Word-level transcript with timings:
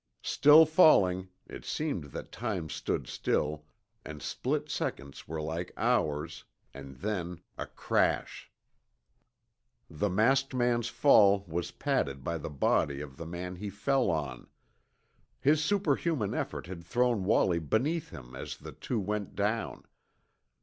Still 0.23 0.65
falling 0.65 1.29
it 1.45 1.63
seemed 1.63 2.05
that 2.05 2.31
time 2.31 2.69
stood 2.71 3.05
still 3.05 3.65
and 4.03 4.19
split 4.19 4.67
seconds 4.67 5.27
were 5.27 5.39
like 5.39 5.71
hours 5.77 6.43
and 6.73 6.95
then 6.95 7.41
a 7.55 7.67
crash. 7.67 8.49
The 9.91 10.09
masked 10.09 10.55
man's 10.55 10.87
fall 10.87 11.45
was 11.47 11.69
padded 11.69 12.23
by 12.23 12.39
the 12.39 12.49
body 12.49 12.99
of 12.99 13.15
the 13.17 13.27
man 13.27 13.57
he 13.57 13.69
fell 13.69 14.09
on. 14.09 14.47
His 15.39 15.63
superhuman 15.63 16.33
effort 16.33 16.65
had 16.65 16.83
thrown 16.83 17.23
Wallie 17.23 17.59
beneath 17.59 18.09
him 18.09 18.35
as 18.35 18.57
the 18.57 18.71
two 18.71 18.99
went 18.99 19.35
down. 19.35 19.83